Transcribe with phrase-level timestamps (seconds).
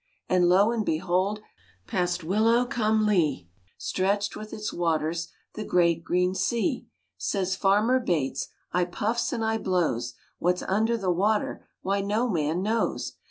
[0.27, 1.41] And lo, and behold!
[1.85, 6.87] Past Willow cum Leigh Stretched with its waters The great green sea.
[7.19, 12.63] Says Farmer Bates, "I puffs and I blows, What's under the water, Why, no man
[12.63, 13.13] knows!"